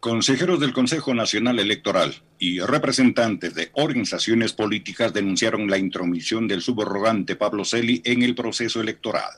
[0.00, 7.36] Consejeros del Consejo Nacional Electoral y representantes de organizaciones políticas denunciaron la intromisión del subrogante
[7.36, 9.34] Pablo Celi en el proceso electoral.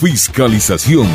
[0.00, 1.08] Fiscalización.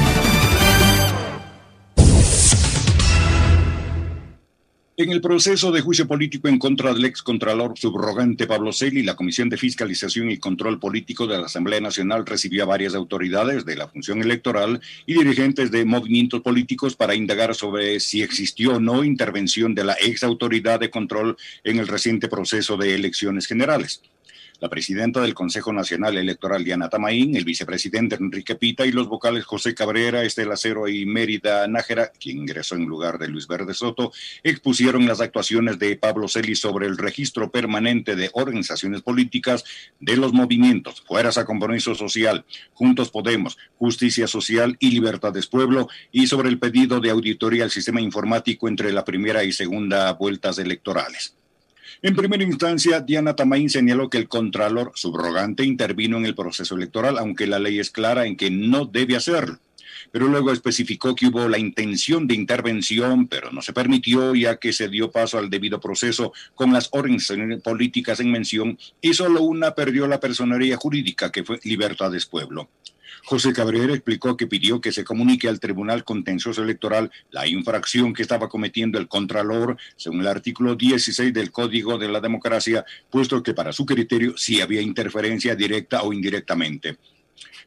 [5.04, 9.50] En el proceso de juicio político en contra del excontralor subrogante Pablo Celi, la Comisión
[9.50, 13.90] de Fiscalización y Control Político de la Asamblea Nacional recibió a varias autoridades de la
[13.90, 19.76] función electoral y dirigentes de movimientos políticos para indagar sobre si existió o no intervención
[19.76, 24.02] de la ex autoridad de control en el reciente proceso de elecciones generales
[24.60, 29.44] la presidenta del Consejo Nacional Electoral Diana Tamaín, el vicepresidente Enrique Pita y los vocales
[29.44, 34.14] José Cabrera, Estela Cero y Mérida Nájera, quien ingresó en lugar de Luis Verde Soto,
[34.42, 39.66] expusieron las actuaciones de Pablo Celi sobre el registro permanente de organizaciones políticas
[40.00, 46.28] de los movimientos Fueras a Compromiso Social, Juntos Podemos, Justicia Social y Libertades Pueblo y
[46.28, 51.36] sobre el pedido de auditoría al sistema informático entre la primera y segunda vueltas electorales.
[52.02, 57.18] En primera instancia, Diana Tamaín señaló que el contralor subrogante intervino en el proceso electoral,
[57.18, 59.60] aunque la ley es clara en que no debe hacerlo.
[60.12, 64.74] Pero luego especificó que hubo la intención de intervención, pero no se permitió ya que
[64.74, 69.76] se dio paso al debido proceso con las organizaciones políticas en mención y solo una
[69.76, 72.70] perdió la personería jurídica, que fue Libertades Pueblo.
[73.26, 78.22] José Cabrera explicó que pidió que se comunique al Tribunal Contencioso Electoral la infracción que
[78.22, 83.54] estaba cometiendo el Contralor según el artículo 16 del Código de la Democracia, puesto que
[83.54, 86.98] para su criterio sí había interferencia directa o indirectamente.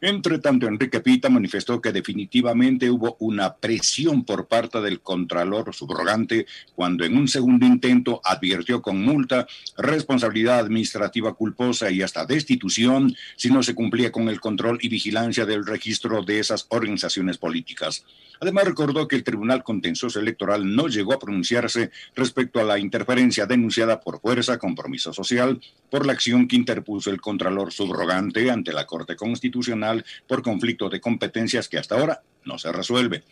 [0.00, 6.46] Entre tanto, Enrique Pita manifestó que definitivamente hubo una presión por parte del Contralor subrogante
[6.74, 9.46] cuando en un segundo intento advirtió con multa,
[9.78, 15.46] responsabilidad administrativa culposa y hasta destitución si no se cumplía con el control y vigilancia
[15.46, 18.04] del registro de esas organizaciones políticas.
[18.40, 23.46] Además, recordó que el Tribunal Contencioso Electoral no llegó a pronunciarse respecto a la interferencia
[23.46, 25.58] denunciada por Fuerza Compromiso Social
[25.90, 29.65] por la acción que interpuso el Contralor subrogante ante la Corte Constitucional
[30.26, 33.22] por conflicto de competencias que hasta ahora no se resuelve.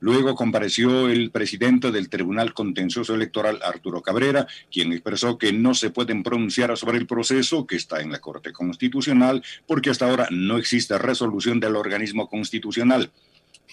[0.00, 5.90] Luego compareció el presidente del Tribunal Contencioso Electoral, Arturo Cabrera, quien expresó que no se
[5.90, 10.58] pueden pronunciar sobre el proceso que está en la Corte Constitucional porque hasta ahora no
[10.58, 13.10] existe resolución del organismo constitucional.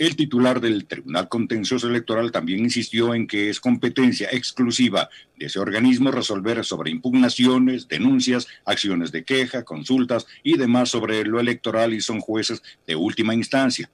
[0.01, 5.59] El titular del Tribunal Contencioso Electoral también insistió en que es competencia exclusiva de ese
[5.59, 12.01] organismo resolver sobre impugnaciones, denuncias, acciones de queja, consultas y demás sobre lo electoral y
[12.01, 13.91] son jueces de última instancia.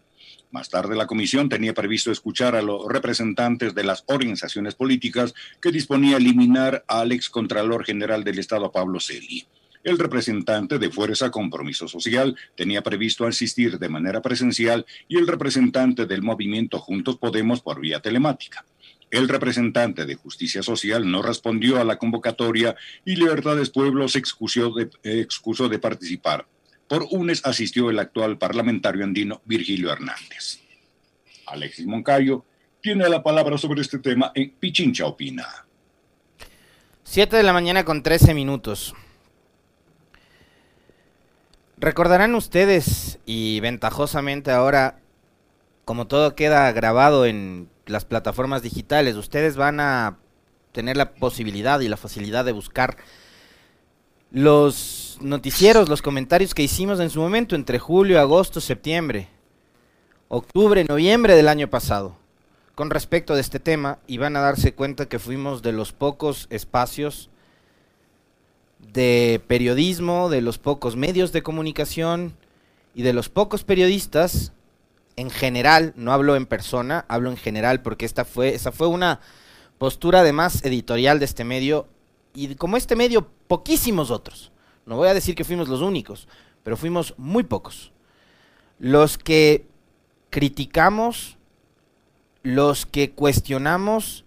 [0.49, 5.73] Más tarde la comisión tenía previsto escuchar a los representantes de las organizaciones políticas que
[5.73, 9.45] disponía eliminar al excontralor general del Estado Pablo Celi.
[9.83, 16.05] El representante de Fuerza Compromiso Social tenía previsto asistir de manera presencial y el representante
[16.05, 18.65] del movimiento Juntos Podemos por vía telemática.
[19.09, 24.73] El representante de Justicia Social no respondió a la convocatoria y Libertades Pueblo se excusó
[24.73, 26.45] de, excusó de participar.
[26.89, 30.59] Por UNES asistió el actual parlamentario andino Virgilio Hernández.
[31.45, 32.45] Alexis Moncayo
[32.81, 35.45] tiene la palabra sobre este tema en Pichincha Opina.
[37.03, 38.93] Siete de la mañana con trece minutos.
[41.79, 44.99] Recordarán ustedes, y ventajosamente ahora,
[45.85, 50.17] como todo queda grabado en las plataformas digitales, ustedes van a
[50.71, 52.97] tener la posibilidad y la facilidad de buscar
[54.31, 59.29] los noticieros, los comentarios que hicimos en su momento entre julio, agosto, septiembre,
[60.29, 62.17] octubre, noviembre del año pasado
[62.73, 66.47] con respecto de este tema y van a darse cuenta que fuimos de los pocos
[66.49, 67.29] espacios
[68.93, 72.33] de periodismo, de los pocos medios de comunicación
[72.95, 74.53] y de los pocos periodistas
[75.15, 79.19] en general, no hablo en persona, hablo en general porque esta fue, esa fue una
[79.77, 81.87] postura además editorial de este medio
[82.33, 84.51] y como este medio, poquísimos otros.
[84.85, 86.27] No voy a decir que fuimos los únicos,
[86.63, 87.91] pero fuimos muy pocos.
[88.77, 89.65] Los que
[90.29, 91.37] criticamos,
[92.43, 94.23] los que cuestionamos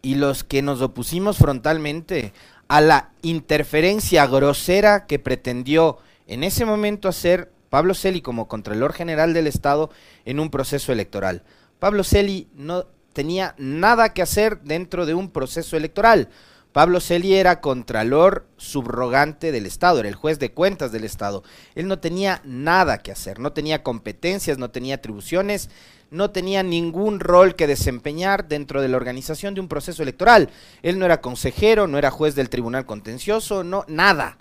[0.00, 2.32] y los que nos opusimos frontalmente
[2.70, 9.34] a la interferencia grosera que pretendió en ese momento hacer Pablo Celi como Contralor General
[9.34, 9.90] del Estado
[10.24, 11.42] en un proceso electoral.
[11.80, 16.28] Pablo Celi no tenía nada que hacer dentro de un proceso electoral.
[16.72, 21.42] Pablo Celi era contralor subrogante del Estado, era el juez de cuentas del Estado.
[21.74, 25.68] Él no tenía nada que hacer, no tenía competencias, no tenía atribuciones,
[26.10, 30.50] no tenía ningún rol que desempeñar dentro de la organización de un proceso electoral.
[30.82, 34.38] Él no era consejero, no era juez del tribunal contencioso, no, nada.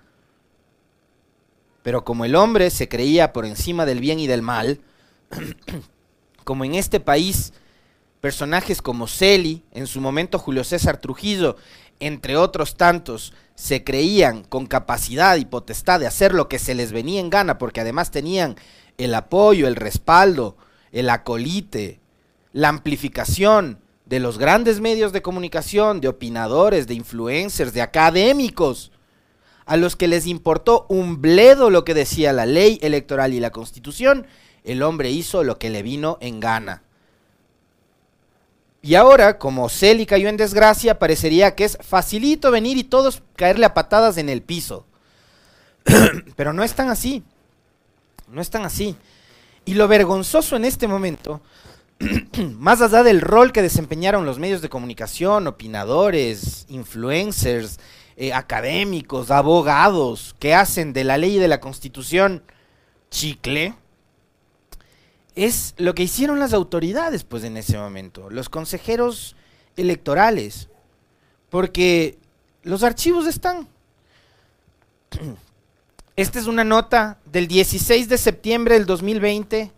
[1.82, 4.82] Pero como el hombre se creía por encima del bien y del mal,
[6.44, 7.54] como en este país
[8.22, 11.56] personajes como Celi, en su momento Julio César Trujillo,
[12.00, 16.92] entre otros tantos, se creían con capacidad y potestad de hacer lo que se les
[16.92, 18.56] venía en gana, porque además tenían
[18.98, 20.56] el apoyo, el respaldo,
[20.92, 22.00] el acolite,
[22.54, 28.92] la amplificación de los grandes medios de comunicación, de opinadores, de influencers, de académicos,
[29.66, 33.52] a los que les importó un bledo lo que decía la ley electoral y la
[33.52, 34.26] constitución,
[34.64, 36.82] el hombre hizo lo que le vino en gana.
[38.82, 43.66] Y ahora, como Celi cayó en desgracia, parecería que es facilito venir y todos caerle
[43.66, 44.86] a patadas en el piso.
[46.36, 47.24] Pero no es tan así.
[48.30, 48.96] No es tan así.
[49.66, 51.42] Y lo vergonzoso en este momento,
[52.58, 57.80] más allá del rol que desempeñaron los medios de comunicación, opinadores, influencers,
[58.16, 62.44] eh, académicos, abogados, que hacen de la ley y de la constitución
[63.12, 63.76] chicle,
[65.36, 69.36] es lo que hicieron las autoridades, pues, en ese momento, los consejeros
[69.78, 70.70] electorales,
[71.50, 72.18] porque
[72.64, 73.68] los archivos están.
[76.16, 79.72] Esta es una nota del 16 de septiembre del 2020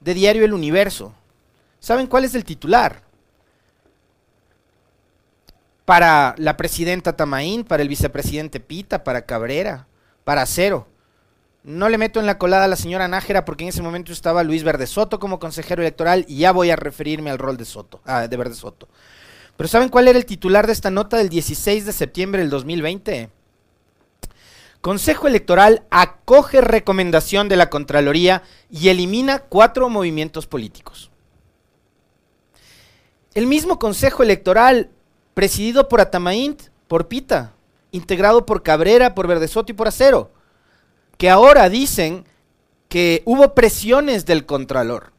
[0.00, 1.12] de Diario El Universo.
[1.80, 3.02] ¿Saben cuál es el titular?
[5.84, 9.86] Para la presidenta Tamaín, para el vicepresidente Pita, para Cabrera,
[10.24, 10.88] para Cero.
[11.66, 14.44] No le meto en la colada a la señora Nájera porque en ese momento estaba
[14.44, 18.00] Luis Verde Soto como consejero electoral y ya voy a referirme al rol de Soto,
[18.04, 18.86] ah, de Verde Soto.
[19.56, 23.30] Pero ¿saben cuál era el titular de esta nota del 16 de septiembre del 2020?
[24.80, 31.10] Consejo Electoral acoge recomendación de la Contraloría y elimina cuatro movimientos políticos.
[33.34, 34.90] El mismo Consejo Electoral,
[35.34, 37.54] presidido por Atamaint, por Pita,
[37.90, 40.30] integrado por Cabrera, por Verde Soto y por Acero,
[41.16, 42.24] que ahora dicen
[42.88, 45.12] que hubo presiones del Contralor.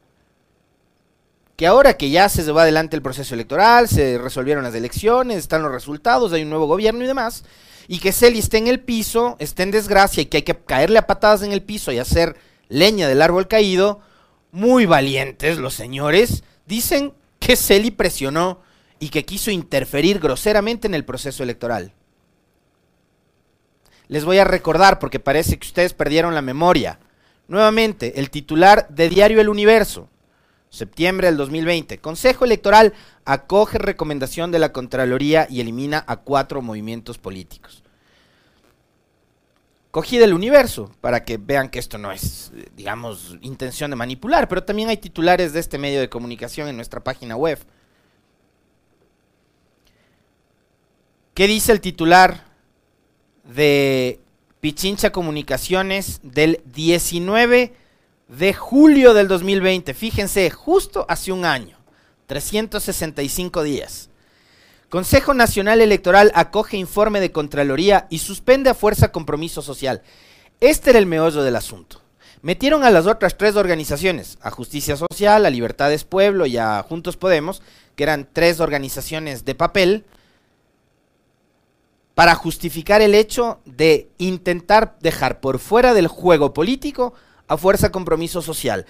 [1.56, 5.64] Que ahora que ya se va adelante el proceso electoral, se resolvieron las elecciones, están
[5.64, 7.44] los resultados, hay un nuevo gobierno y demás,
[7.88, 11.00] y que Celi esté en el piso, esté en desgracia y que hay que caerle
[11.00, 12.36] a patadas en el piso y hacer
[12.70, 14.02] leña del árbol caído,
[14.52, 18.62] muy valientes los señores, dicen que Celi presionó
[19.00, 21.94] y que quiso interferir groseramente en el proceso electoral
[24.10, 27.00] les voy a recordar porque parece que ustedes perdieron la memoria.
[27.48, 30.10] Nuevamente, el titular de Diario El Universo,
[30.70, 31.98] septiembre del 2020.
[32.00, 32.94] Consejo Electoral
[33.26, 37.84] acoge recomendación de la Contraloría y elimina a cuatro movimientos políticos.
[39.92, 44.64] Cogí del universo para que vean que esto no es, digamos, intención de manipular, pero
[44.64, 47.58] también hay titulares de este medio de comunicación en nuestra página web.
[51.34, 52.47] ¿Qué dice el titular
[53.48, 54.20] de
[54.60, 57.74] Pichincha Comunicaciones del 19
[58.28, 59.94] de julio del 2020.
[59.94, 61.78] Fíjense, justo hace un año,
[62.28, 64.10] 365 días.
[64.90, 70.02] Consejo Nacional Electoral acoge informe de Contraloría y suspende a fuerza compromiso social.
[70.62, 72.02] Este era el meollo del asunto.
[72.42, 77.18] Metieron a las otras tres organizaciones, a Justicia Social, a Libertades Pueblo y a Juntos
[77.18, 77.62] Podemos,
[77.96, 80.06] que eran tres organizaciones de papel,
[82.18, 87.14] para justificar el hecho de intentar dejar por fuera del juego político
[87.48, 88.88] a Fuerza Compromiso Social,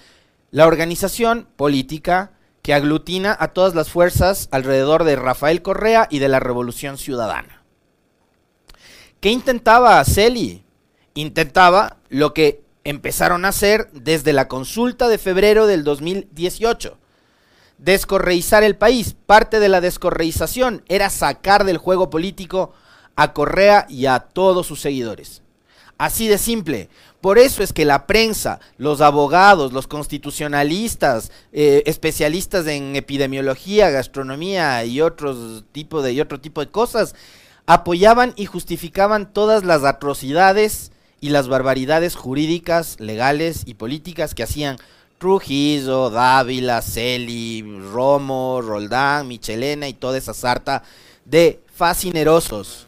[0.50, 2.30] la organización política
[2.62, 7.64] que aglutina a todas las fuerzas alrededor de Rafael Correa y de la Revolución Ciudadana.
[9.20, 10.64] ¿Qué intentaba Celi?
[11.12, 16.96] Intentaba lo que empezaron a hacer desde la consulta de febrero del 2018.
[17.76, 19.14] Descorreizar el país.
[19.26, 22.72] Parte de la descorreización era sacar del juego político
[23.18, 25.42] a Correa y a todos sus seguidores.
[25.98, 26.88] Así de simple.
[27.20, 34.84] Por eso es que la prensa, los abogados, los constitucionalistas, eh, especialistas en epidemiología, gastronomía
[34.84, 37.16] y otros tipo de y otro tipo de cosas
[37.66, 44.76] apoyaban y justificaban todas las atrocidades y las barbaridades jurídicas, legales y políticas que hacían
[45.18, 50.84] Trujillo, Dávila, Celi, Romo, Roldán, Michelena y toda esa sarta
[51.24, 52.87] de fascinerosos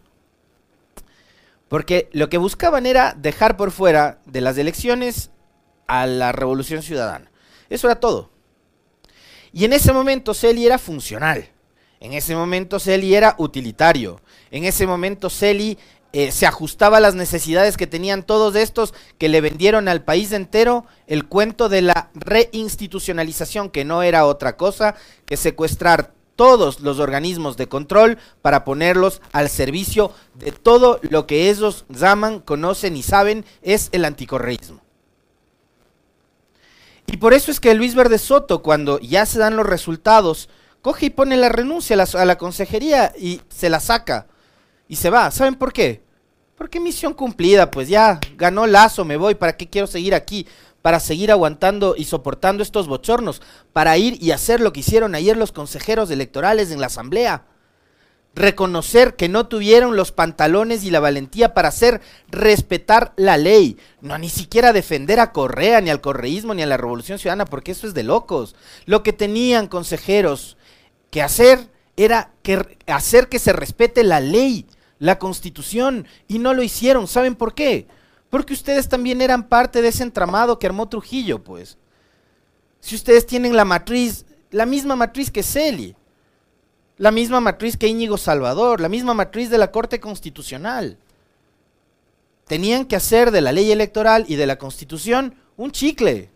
[1.70, 5.30] porque lo que buscaban era dejar por fuera de las elecciones
[5.86, 7.30] a la revolución ciudadana.
[7.68, 8.28] Eso era todo.
[9.52, 11.48] Y en ese momento Celi era funcional.
[12.00, 14.20] En ese momento Celi era utilitario.
[14.50, 15.78] En ese momento Celi
[16.12, 20.32] eh, se ajustaba a las necesidades que tenían todos estos que le vendieron al país
[20.32, 27.00] entero el cuento de la reinstitucionalización, que no era otra cosa que secuestrar todos los
[27.00, 33.02] organismos de control para ponerlos al servicio de todo lo que ellos llaman, conocen y
[33.02, 34.80] saben es el anticorreísmo.
[37.06, 40.48] Y por eso es que Luis Verde Soto, cuando ya se dan los resultados
[40.80, 44.26] coge y pone la renuncia a la, consejería y se la saca
[44.88, 45.30] y se va.
[45.30, 46.02] ¿Saben por qué?
[46.56, 50.46] Porque misión cumplida, pues ya ganó Lazo, me voy, ¿para qué quiero seguir aquí?
[50.82, 55.36] Para seguir aguantando y soportando estos bochornos, para ir y hacer lo que hicieron ayer
[55.36, 57.44] los consejeros electorales en la asamblea
[58.34, 64.16] reconocer que no tuvieron los pantalones y la valentía para hacer respetar la ley, no
[64.18, 67.86] ni siquiera defender a Correa, ni al correísmo, ni a la Revolución Ciudadana, porque eso
[67.86, 68.54] es de locos.
[68.86, 70.56] Lo que tenían consejeros
[71.10, 74.66] que hacer era que hacer que se respete la ley,
[74.98, 77.08] la constitución, y no lo hicieron.
[77.08, 77.88] ¿Saben por qué?
[78.30, 81.76] Porque ustedes también eran parte de ese entramado que armó Trujillo, pues.
[82.78, 85.96] Si ustedes tienen la matriz, la misma matriz que Celi,
[86.96, 90.96] la misma matriz que Íñigo Salvador, la misma matriz de la Corte Constitucional.
[92.46, 96.30] Tenían que hacer de la ley electoral y de la Constitución un chicle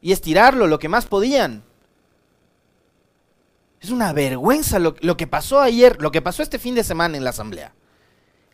[0.00, 1.62] y estirarlo lo que más podían.
[3.80, 7.16] Es una vergüenza lo, lo, que pasó ayer, lo que pasó este fin de semana
[7.16, 7.74] en la Asamblea.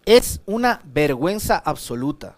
[0.05, 2.37] Es una vergüenza absoluta.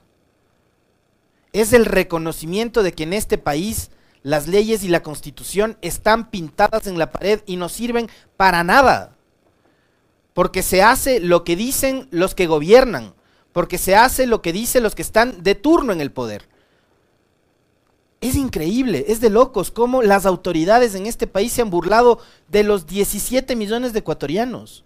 [1.57, 3.91] Es el reconocimiento de que en este país
[4.23, 9.17] las leyes y la constitución están pintadas en la pared y no sirven para nada.
[10.35, 13.15] Porque se hace lo que dicen los que gobiernan,
[13.55, 16.47] porque se hace lo que dicen los que están de turno en el poder.
[18.21, 22.65] Es increíble, es de locos cómo las autoridades en este país se han burlado de
[22.65, 24.85] los 17 millones de ecuatorianos.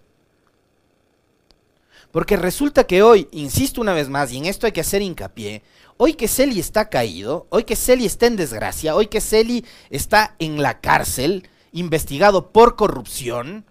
[2.12, 5.62] Porque resulta que hoy, insisto una vez más, y en esto hay que hacer hincapié,
[6.02, 10.34] hoy que Celi está caído, hoy que Celi está en desgracia, hoy que Celi está
[10.38, 13.66] en la cárcel, investigado por corrupción,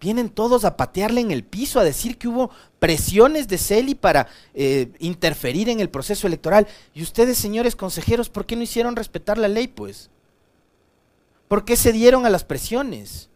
[0.00, 4.28] vienen todos a patearle en el piso, a decir que hubo presiones de Celi para
[4.54, 6.68] eh, interferir en el proceso electoral.
[6.94, 10.10] Y ustedes, señores consejeros, ¿por qué no hicieron respetar la ley, pues?
[11.48, 13.28] ¿Por qué se dieron a las presiones?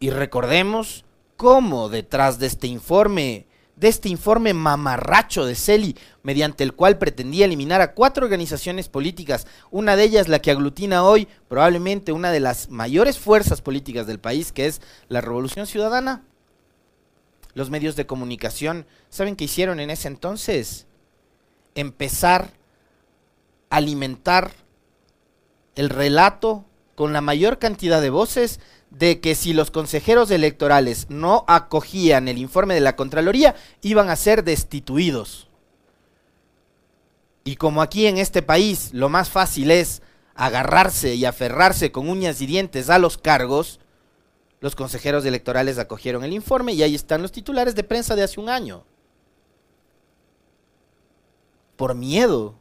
[0.00, 1.04] Y recordemos
[1.36, 3.46] cómo detrás de este informe
[3.80, 9.46] de este informe mamarracho de Celi, mediante el cual pretendía eliminar a cuatro organizaciones políticas,
[9.70, 14.20] una de ellas la que aglutina hoy probablemente una de las mayores fuerzas políticas del
[14.20, 16.24] país, que es la Revolución Ciudadana.
[17.54, 20.86] Los medios de comunicación, ¿saben qué hicieron en ese entonces?
[21.74, 22.52] Empezar
[23.70, 24.52] a alimentar
[25.74, 28.60] el relato con la mayor cantidad de voces
[28.90, 34.16] de que si los consejeros electorales no acogían el informe de la Contraloría, iban a
[34.16, 35.48] ser destituidos.
[37.44, 40.02] Y como aquí en este país lo más fácil es
[40.34, 43.80] agarrarse y aferrarse con uñas y dientes a los cargos,
[44.60, 48.40] los consejeros electorales acogieron el informe y ahí están los titulares de prensa de hace
[48.40, 48.84] un año.
[51.76, 52.59] Por miedo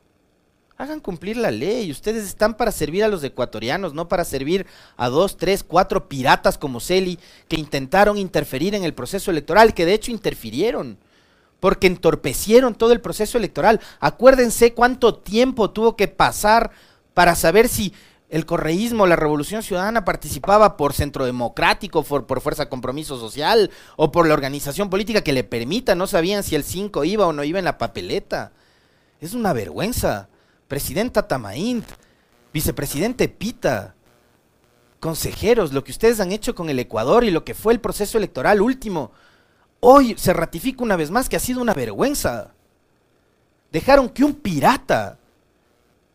[0.79, 1.91] Hagan cumplir la ley.
[1.91, 6.57] Ustedes están para servir a los ecuatorianos, no para servir a dos, tres, cuatro piratas
[6.57, 7.19] como Celi
[7.49, 10.97] que intentaron interferir en el proceso electoral, que de hecho interfirieron,
[11.59, 13.81] porque entorpecieron todo el proceso electoral.
[13.99, 16.71] Acuérdense cuánto tiempo tuvo que pasar
[17.13, 17.93] para saber si
[18.29, 24.13] el correísmo, la revolución ciudadana participaba por centro democrático, por, por, fuerza compromiso social o
[24.13, 25.93] por la organización política que le permita.
[25.93, 28.53] No sabían si el 5 iba o no iba en la papeleta.
[29.19, 30.29] Es una vergüenza
[30.69, 31.83] presidenta Tamaint,
[32.53, 33.95] vicepresidente Pita,
[35.01, 38.17] consejeros, lo que ustedes han hecho con el Ecuador y lo que fue el proceso
[38.17, 39.11] electoral último,
[39.79, 42.53] hoy se ratifica una vez más que ha sido una vergüenza.
[43.71, 45.17] Dejaron que un pirata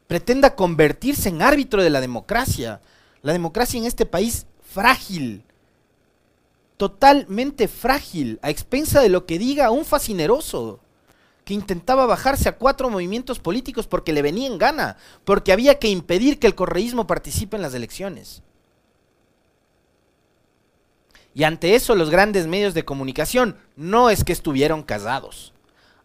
[0.07, 2.81] pretenda convertirse en árbitro de la democracia.
[3.23, 5.43] La democracia en este país frágil,
[6.77, 10.81] totalmente frágil, a expensa de lo que diga un fascineroso
[11.45, 15.89] que intentaba bajarse a cuatro movimientos políticos porque le venía en gana, porque había que
[15.89, 18.43] impedir que el correísmo participe en las elecciones.
[21.35, 25.53] Y ante eso los grandes medios de comunicación no es que estuvieron casados.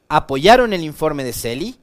[0.10, 1.78] Apoyaron el informe de Celi,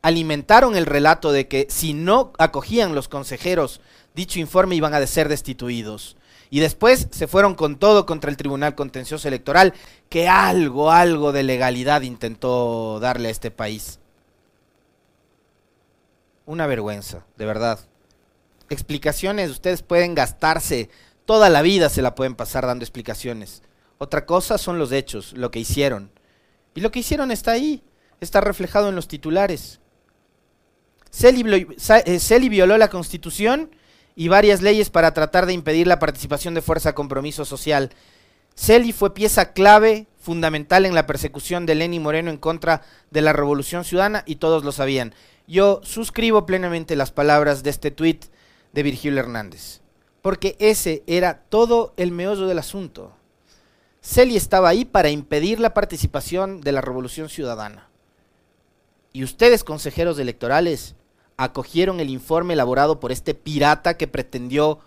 [0.00, 3.80] alimentaron el relato de que si no acogían los consejeros
[4.14, 6.16] dicho informe iban a ser destituidos
[6.50, 9.74] y después se fueron con todo contra el Tribunal Contencioso Electoral,
[10.08, 13.98] que algo, algo de legalidad intentó darle a este país.
[16.46, 17.80] Una vergüenza, de verdad.
[18.70, 20.88] Explicaciones, ustedes pueden gastarse,
[21.26, 23.62] toda la vida se la pueden pasar dando explicaciones.
[23.98, 26.10] Otra cosa son los hechos, lo que hicieron.
[26.74, 27.82] Y lo que hicieron está ahí,
[28.20, 29.80] está reflejado en los titulares.
[31.10, 31.66] Celi,
[32.06, 33.70] eh, violó la constitución
[34.18, 37.90] y varias leyes para tratar de impedir la participación de Fuerza Compromiso Social.
[38.56, 42.82] Celi fue pieza clave, fundamental en la persecución de Lenny Moreno en contra
[43.12, 45.14] de la Revolución Ciudadana y todos lo sabían.
[45.46, 48.24] Yo suscribo plenamente las palabras de este tuit
[48.72, 49.82] de Virgilio Hernández.
[50.20, 53.12] Porque ese era todo el meollo del asunto.
[54.02, 57.88] Celi estaba ahí para impedir la participación de la revolución ciudadana.
[59.12, 60.96] Y ustedes, consejeros electorales,
[61.38, 64.80] acogieron el informe elaborado por este pirata que pretendió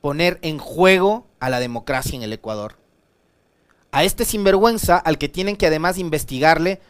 [0.00, 2.76] poner en juego a la democracia en el Ecuador.
[3.92, 6.80] A este sinvergüenza al que tienen que además investigarle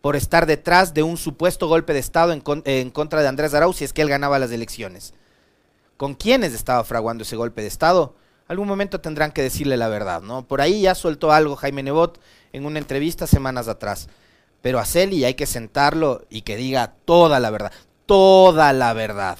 [0.00, 3.84] por estar detrás de un supuesto golpe de Estado en, contra de Andrés Arauz si
[3.84, 5.12] es que él ganaba las elecciones.
[5.98, 8.14] ¿Con quiénes estaba fraguando ese golpe de Estado?
[8.46, 10.48] Algún momento tendrán que decirle la verdad, ¿no?
[10.48, 12.18] Por ahí ya soltó algo Jaime Nebot
[12.54, 14.08] en una entrevista semanas atrás.
[14.62, 17.72] Pero a Celi hay que sentarlo y que diga toda la verdad,
[18.08, 19.38] toda la verdad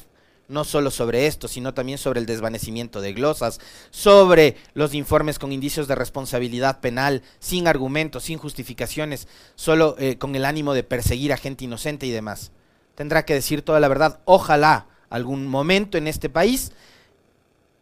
[0.48, 3.60] no solo sobre esto, sino también sobre el desvanecimiento de glosas,
[3.90, 10.34] sobre los informes con indicios de responsabilidad penal, sin argumentos, sin justificaciones, solo eh, con
[10.34, 12.50] el ánimo de perseguir a gente inocente y demás.
[12.94, 14.20] Tendrá que decir toda la verdad.
[14.24, 16.72] Ojalá algún momento en este país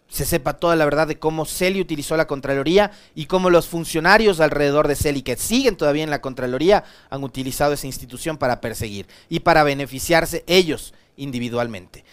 [0.09, 4.41] se sepa toda la verdad de cómo Celi utilizó la Contraloría y cómo los funcionarios
[4.41, 9.07] alrededor de Celi, que siguen todavía en la Contraloría, han utilizado esa institución para perseguir
[9.29, 12.05] y para beneficiarse ellos individualmente.